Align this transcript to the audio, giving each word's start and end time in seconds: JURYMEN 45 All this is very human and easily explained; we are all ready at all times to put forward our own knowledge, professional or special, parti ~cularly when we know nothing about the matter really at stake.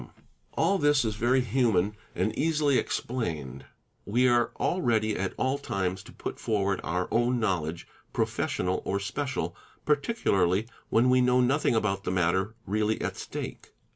JURYMEN 0.01 0.11
45 0.15 0.29
All 0.57 0.77
this 0.79 1.05
is 1.05 1.13
very 1.15 1.41
human 1.41 1.95
and 2.15 2.35
easily 2.35 2.79
explained; 2.79 3.65
we 4.03 4.27
are 4.27 4.49
all 4.55 4.81
ready 4.81 5.15
at 5.15 5.35
all 5.37 5.59
times 5.59 6.01
to 6.01 6.11
put 6.11 6.39
forward 6.39 6.81
our 6.83 7.07
own 7.11 7.39
knowledge, 7.39 7.87
professional 8.11 8.81
or 8.83 8.99
special, 8.99 9.55
parti 9.85 10.15
~cularly 10.15 10.67
when 10.89 11.07
we 11.11 11.21
know 11.21 11.39
nothing 11.39 11.75
about 11.75 12.03
the 12.03 12.09
matter 12.09 12.55
really 12.65 12.99
at 12.99 13.15
stake. 13.15 13.73